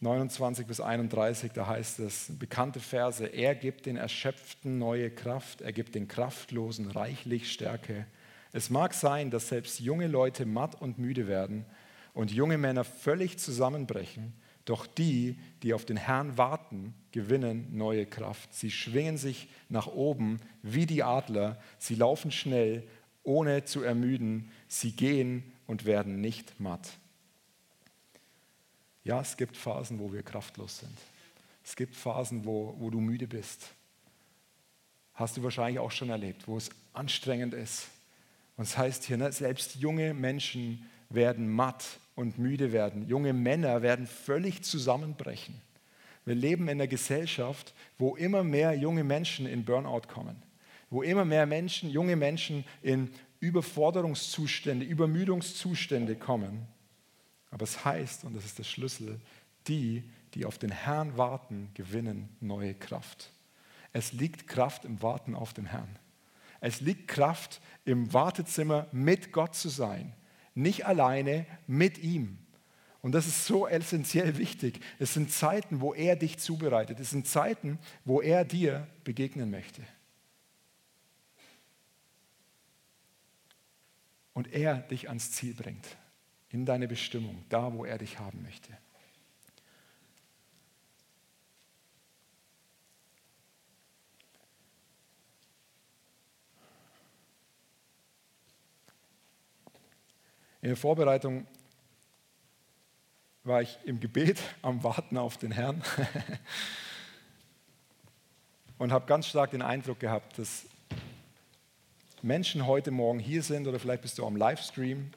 [0.00, 5.72] 29 bis 31, da heißt es, bekannte Verse, er gibt den Erschöpften neue Kraft, er
[5.72, 8.06] gibt den Kraftlosen reichlich Stärke.
[8.52, 11.64] Es mag sein, dass selbst junge Leute matt und müde werden
[12.14, 14.32] und junge Männer völlig zusammenbrechen,
[14.64, 18.54] doch die, die auf den Herrn warten, gewinnen neue Kraft.
[18.54, 21.60] Sie schwingen sich nach oben wie die Adler.
[21.78, 22.86] Sie laufen schnell,
[23.22, 24.50] ohne zu ermüden.
[24.68, 26.98] Sie gehen und werden nicht matt.
[29.04, 30.96] Ja, es gibt Phasen, wo wir kraftlos sind.
[31.64, 33.70] Es gibt Phasen, wo, wo du müde bist.
[35.14, 37.88] Hast du wahrscheinlich auch schon erlebt, wo es anstrengend ist.
[38.56, 41.84] Und es heißt hier, ne, selbst junge Menschen werden matt
[42.20, 43.08] und müde werden.
[43.08, 45.60] Junge Männer werden völlig zusammenbrechen.
[46.26, 50.36] Wir leben in einer Gesellschaft, wo immer mehr junge Menschen in Burnout kommen,
[50.90, 56.68] wo immer mehr Menschen, junge Menschen in Überforderungszustände, Übermüdungszustände kommen.
[57.50, 59.18] Aber es heißt, und das ist der Schlüssel,
[59.66, 60.04] die,
[60.34, 63.32] die auf den Herrn warten, gewinnen neue Kraft.
[63.92, 65.98] Es liegt Kraft im Warten auf den Herrn.
[66.60, 70.12] Es liegt Kraft im Wartezimmer mit Gott zu sein,
[70.54, 72.38] nicht alleine mit ihm.
[73.02, 74.80] Und das ist so essentiell wichtig.
[74.98, 77.00] Es sind Zeiten, wo er dich zubereitet.
[77.00, 79.82] Es sind Zeiten, wo er dir begegnen möchte.
[84.34, 85.96] Und er dich ans Ziel bringt,
[86.50, 88.76] in deine Bestimmung, da, wo er dich haben möchte.
[100.62, 101.46] In der Vorbereitung
[103.44, 105.82] war ich im Gebet am Warten auf den Herrn
[108.78, 110.66] und habe ganz stark den Eindruck gehabt, dass
[112.22, 115.10] Menschen heute Morgen hier sind oder vielleicht bist du am Livestream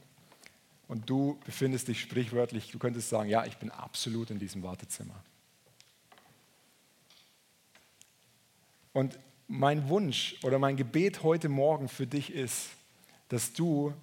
[0.88, 5.22] und du befindest dich sprichwörtlich, du könntest sagen, ja, ich bin absolut in diesem Wartezimmer.
[8.94, 12.70] Und mein Wunsch oder mein Gebet heute Morgen für dich ist,
[13.28, 13.94] dass du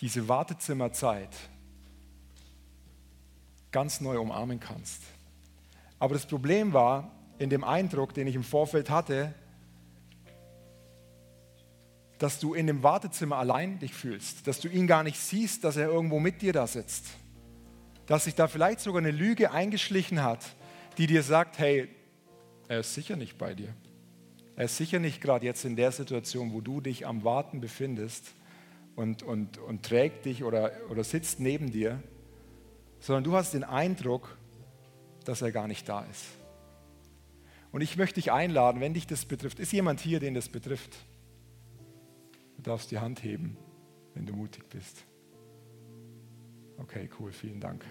[0.00, 1.36] diese Wartezimmerzeit
[3.70, 5.02] ganz neu umarmen kannst.
[5.98, 9.34] Aber das Problem war, in dem Eindruck, den ich im Vorfeld hatte,
[12.18, 15.76] dass du in dem Wartezimmer allein dich fühlst, dass du ihn gar nicht siehst, dass
[15.76, 17.06] er irgendwo mit dir da sitzt,
[18.06, 20.44] dass sich da vielleicht sogar eine Lüge eingeschlichen hat,
[20.98, 21.88] die dir sagt, hey,
[22.68, 23.74] er ist sicher nicht bei dir.
[24.56, 28.34] Er ist sicher nicht gerade jetzt in der Situation, wo du dich am Warten befindest
[28.96, 32.02] und, und, und trägt dich oder, oder sitzt neben dir,
[33.00, 34.36] sondern du hast den Eindruck,
[35.24, 36.26] dass er gar nicht da ist.
[37.72, 39.60] Und ich möchte dich einladen, wenn dich das betrifft.
[39.60, 40.96] Ist jemand hier, den das betrifft?
[42.56, 43.56] Du darfst die Hand heben,
[44.14, 45.04] wenn du mutig bist.
[46.78, 47.84] Okay, cool, vielen Dank.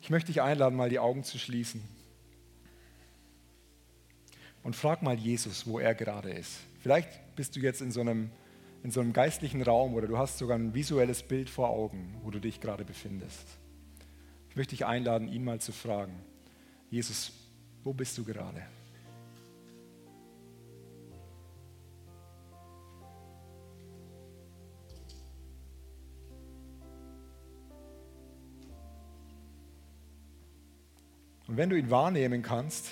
[0.00, 1.82] Ich möchte dich einladen, mal die Augen zu schließen.
[4.62, 6.60] Und frag mal Jesus, wo er gerade ist.
[6.84, 8.28] Vielleicht bist du jetzt in so einem,
[8.82, 12.30] in so einem geistlichen Raum oder du hast sogar ein visuelles Bild vor Augen, wo
[12.30, 13.46] du dich gerade befindest.
[14.50, 16.12] Ich möchte dich einladen, ihn mal zu fragen.
[16.90, 17.32] Jesus,
[17.84, 18.60] wo bist du gerade?
[31.48, 32.90] Und wenn du ihn wahrnehmen kannst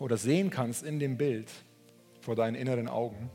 [0.00, 1.48] oder sehen kannst in dem Bild
[2.24, 3.30] vor deinen inneren Augen,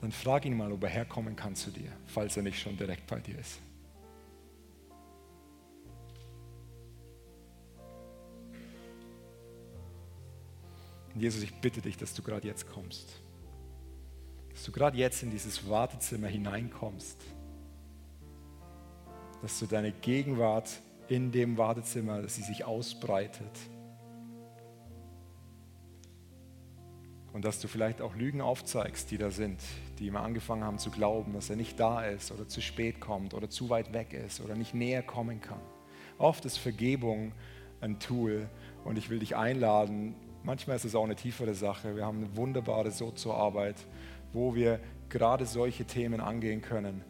[0.00, 3.06] dann frag ihn mal, ob er herkommen kann zu dir, falls er nicht schon direkt
[3.06, 3.60] bei dir ist.
[11.14, 13.20] Und Jesus, ich bitte dich, dass du gerade jetzt kommst.
[14.50, 17.18] Dass du gerade jetzt in dieses Wartezimmer hineinkommst
[19.42, 20.70] dass du deine Gegenwart
[21.08, 23.50] in dem Wartezimmer, dass sie sich ausbreitet.
[27.32, 29.60] Und dass du vielleicht auch Lügen aufzeigst, die da sind,
[29.98, 33.34] die immer angefangen haben zu glauben, dass er nicht da ist oder zu spät kommt
[33.34, 35.60] oder zu weit weg ist oder nicht näher kommen kann.
[36.18, 37.32] Oft ist Vergebung
[37.80, 38.48] ein Tool
[38.84, 40.14] und ich will dich einladen.
[40.42, 41.96] Manchmal ist es auch eine tiefere Sache.
[41.96, 43.76] Wir haben eine wunderbare Sozo-Arbeit,
[44.32, 47.04] wo wir gerade solche Themen angehen können,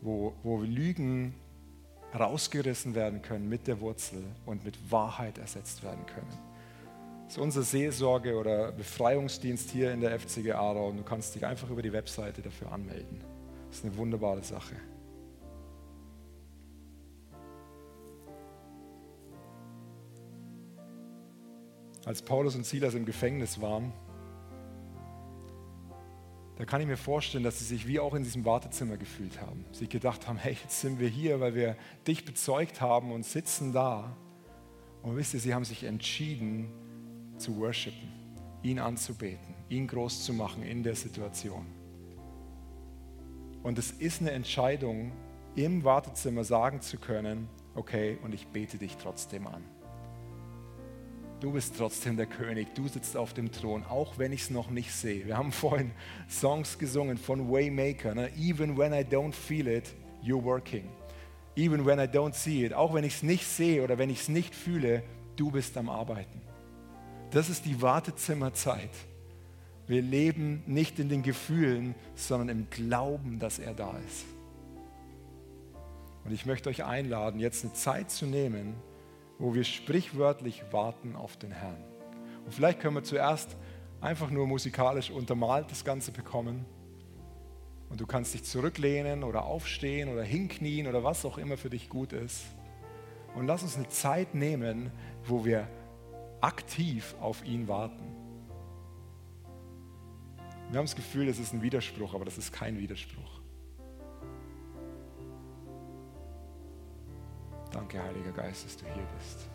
[0.00, 1.34] wo, wo Lügen
[2.18, 6.53] rausgerissen werden können mit der Wurzel und mit Wahrheit ersetzt werden können.
[7.34, 11.44] Das ist unser Seelsorge- oder Befreiungsdienst hier in der FCG Aarau und du kannst dich
[11.44, 13.24] einfach über die Webseite dafür anmelden.
[13.66, 14.76] Das ist eine wunderbare Sache.
[22.04, 23.92] Als Paulus und Silas im Gefängnis waren,
[26.56, 29.64] da kann ich mir vorstellen, dass sie sich wie auch in diesem Wartezimmer gefühlt haben.
[29.72, 33.72] Sie gedacht haben, hey, jetzt sind wir hier, weil wir dich bezeugt haben und sitzen
[33.72, 34.16] da.
[35.02, 36.72] Und wisst ihr, sie haben sich entschieden
[37.36, 38.08] zu worshipen,
[38.62, 41.66] ihn anzubeten, ihn groß zu machen in der Situation.
[43.62, 45.12] Und es ist eine Entscheidung,
[45.56, 49.62] im Wartezimmer sagen zu können, okay, und ich bete dich trotzdem an.
[51.40, 54.70] Du bist trotzdem der König, du sitzt auf dem Thron, auch wenn ich es noch
[54.70, 55.26] nicht sehe.
[55.26, 55.92] Wir haben vorhin
[56.28, 58.14] Songs gesungen von Waymaker.
[58.14, 58.30] Ne?
[58.36, 60.88] Even when I don't feel it, you're working.
[61.56, 64.22] Even when I don't see it, auch wenn ich es nicht sehe oder wenn ich
[64.22, 65.02] es nicht fühle,
[65.36, 66.40] du bist am Arbeiten.
[67.34, 68.92] Das ist die Wartezimmerzeit.
[69.88, 74.24] Wir leben nicht in den Gefühlen, sondern im Glauben, dass er da ist.
[76.24, 78.76] Und ich möchte euch einladen, jetzt eine Zeit zu nehmen,
[79.40, 81.82] wo wir sprichwörtlich warten auf den Herrn.
[82.44, 83.56] Und vielleicht können wir zuerst
[84.00, 86.64] einfach nur musikalisch untermalt das Ganze bekommen.
[87.90, 91.88] Und du kannst dich zurücklehnen oder aufstehen oder hinknien oder was auch immer für dich
[91.88, 92.44] gut ist.
[93.34, 94.92] Und lass uns eine Zeit nehmen,
[95.26, 95.66] wo wir
[96.44, 98.04] aktiv auf ihn warten.
[100.68, 103.40] Wir haben das Gefühl, das ist ein Widerspruch, aber das ist kein Widerspruch.
[107.72, 109.48] Danke, Heiliger Geist, dass du hier bist.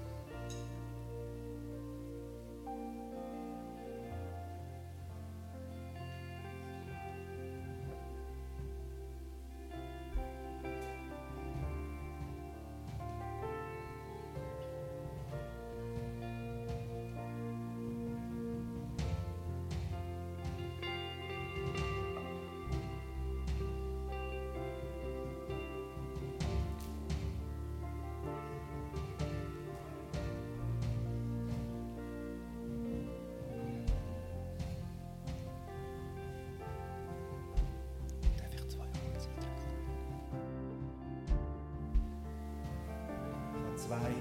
[43.90, 44.14] Zwei,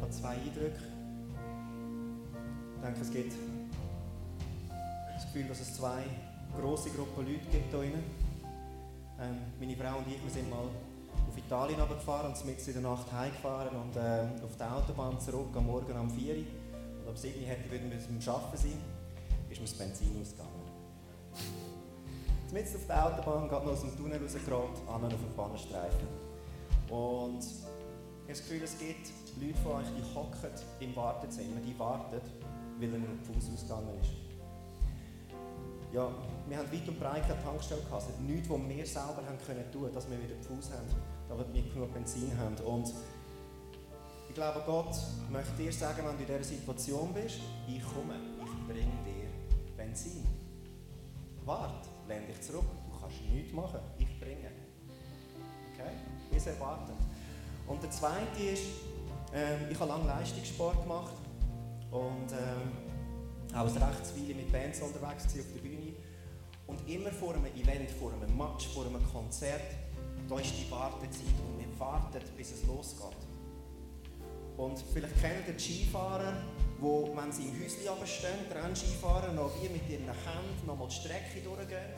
[0.00, 0.78] habe zwei Eindrücke.
[2.76, 3.32] Ich denke, es gibt
[5.12, 6.04] das Gefühl, dass es zwei
[6.56, 7.82] große Gruppen Leute gibt hier.
[7.82, 12.82] Ähm, meine Frau und ich wir sind mal auf Italien runtergefahren und sind in der
[12.82, 16.42] Nacht heimgefahren und ähm, auf der Autobahn zurück am Morgen um 4 Uhr.
[17.08, 18.78] ab 7 Uhr hätte, würden wir beim Arbeiten sein,
[19.50, 20.50] ist mir das Benzin ausgegangen.
[22.52, 26.94] Mitten auf der Autobahn, gerade noch aus dem Tunnel rausgerannt, an auf den.
[26.94, 27.42] Und
[28.26, 30.50] habe das Gefühl, es gibt Leute von euch, die hocken
[30.80, 32.20] im Wartezimmer, die warten,
[32.78, 34.10] weil ihnen ein Fuß ausgegangen ist.
[35.92, 36.10] Ja,
[36.48, 38.02] wir haben weit und breit keine Tankstelle gehabt.
[38.10, 40.88] Es nichts, was wir selber haben können tun, dass wir wieder Fuß haben,
[41.28, 42.56] damit wir genug Benzin haben.
[42.66, 42.92] Und
[44.28, 44.96] ich glaube, Gott
[45.30, 49.30] möchte dir sagen, wenn du in dieser Situation bist, ich komme, ich bringe dir
[49.76, 50.26] Benzin.
[51.44, 54.50] Wart, lehn dich zurück, du kannst nichts machen, ich bringe.
[55.72, 55.92] Okay?
[56.30, 56.98] Wir sind erwartend.
[57.66, 58.64] Und der zweite ist,
[59.34, 61.12] ähm, ich habe lange Leistungssport gemacht
[61.90, 65.94] und ähm, auch recht viele mit Bands unterwegs auf der Bühne.
[66.66, 69.62] Und immer vor einem Event, vor einem Match, vor einem Konzert,
[70.28, 73.16] da ist die Wartezeit und wir warten, bis es losgeht.
[74.56, 76.32] Und vielleicht kennt ihr Skifahrer,
[76.80, 80.94] wo, wenn sie im Häuschen stehen, die Rennskifahrer, noch wie mit ihren Händen nochmal die
[80.94, 81.94] Strecke durchgehen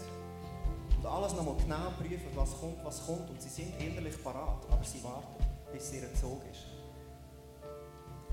[0.99, 3.31] und alles nochmal genau prüfen, was kommt, was kommt.
[3.31, 6.66] Und sie sind innerlich parat, aber sie warten, bis ihr Zug ist.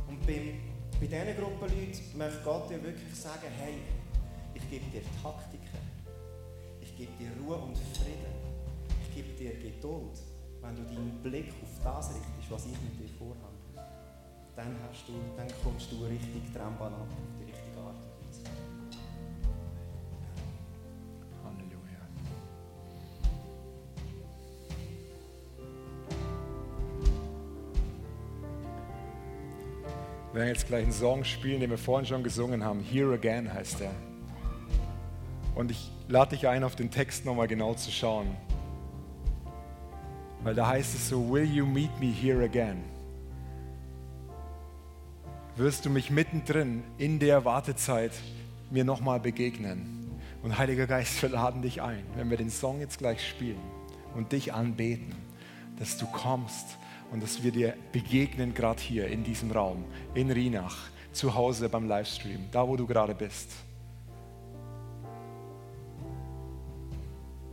[0.08, 0.60] Und beim,
[1.00, 3.76] bei diesen Gruppen Leuten möchte Gott dir wirklich sagen, hey,
[4.54, 5.86] ich gebe dir Taktiken,
[6.82, 8.36] ich gebe dir Ruhe und Frieden,
[9.02, 10.18] ich gebe dir Geduld,
[10.62, 13.56] wenn du deinen Blick auf das richtest, was ich mit dir vorhabe.
[14.56, 17.10] Dann, hast du, dann kommst du richtig Trambahn ab,
[30.36, 32.82] Wir werden jetzt gleich einen Song spielen, den wir vorhin schon gesungen haben.
[32.82, 33.92] Here Again heißt er.
[35.56, 38.36] Und ich lade dich ein, auf den Text nochmal genau zu schauen.
[40.44, 42.84] Weil da heißt es so, Will you meet me here again?
[45.56, 48.12] wirst du mich mittendrin in der Wartezeit
[48.70, 50.20] mir nochmal begegnen.
[50.44, 53.62] Und Heiliger Geist, wir laden dich ein, wenn wir den Song jetzt gleich spielen
[54.16, 55.16] und dich anbeten,
[55.80, 56.78] dass du kommst
[57.12, 61.88] und dass wir dir begegnen, gerade hier in diesem Raum, in Rinach, zu Hause beim
[61.88, 63.52] Livestream, da wo du gerade bist.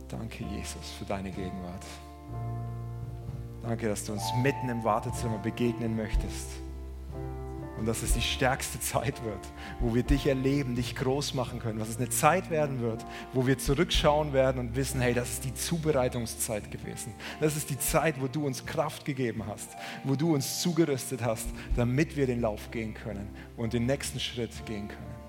[0.09, 1.85] Danke, Jesus, für deine Gegenwart.
[3.61, 6.49] Danke, dass du uns mitten im Wartezimmer begegnen möchtest
[7.77, 9.39] und dass es die stärkste Zeit wird,
[9.79, 13.47] wo wir dich erleben, dich groß machen können, dass es eine Zeit werden wird, wo
[13.47, 17.13] wir zurückschauen werden und wissen, hey, das ist die Zubereitungszeit gewesen.
[17.39, 19.69] Das ist die Zeit, wo du uns Kraft gegeben hast,
[20.03, 24.65] wo du uns zugerüstet hast, damit wir den Lauf gehen können und den nächsten Schritt
[24.65, 25.22] gehen können.